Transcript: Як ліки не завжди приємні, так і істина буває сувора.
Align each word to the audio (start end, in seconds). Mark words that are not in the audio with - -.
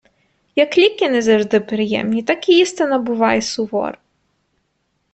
Як 0.55 0.77
ліки 0.77 1.09
не 1.09 1.21
завжди 1.21 1.59
приємні, 1.59 2.23
так 2.23 2.49
і 2.49 2.59
істина 2.59 2.99
буває 2.99 3.41
сувора. 3.41 3.97